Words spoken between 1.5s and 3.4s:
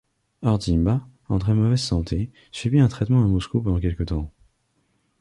mauvaise santé, subit un traitement à